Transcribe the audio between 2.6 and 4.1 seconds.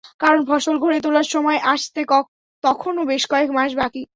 তখনো বেশ কয়েক মাস বাকি।